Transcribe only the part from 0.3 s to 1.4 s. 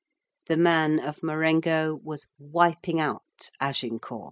The man of